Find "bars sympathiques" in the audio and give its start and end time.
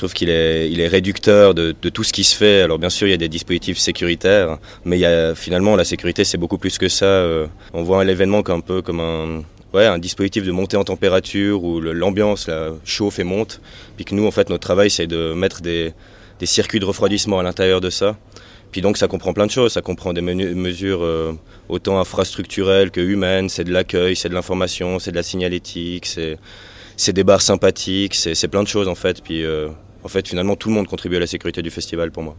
27.24-28.14